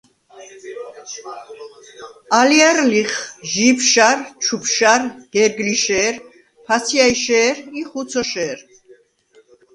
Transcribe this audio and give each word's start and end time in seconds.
ალჲარ 2.39 2.77
ლიხ: 2.91 3.13
ჟიბშარ, 3.51 4.17
ჩუბშარ, 4.43 5.01
გერგლიშე̄რ, 5.33 6.15
ფაცჲაჲშე̄რ 6.65 7.55
ი 7.79 7.81
ხუცოშე̄რ. 7.89 8.59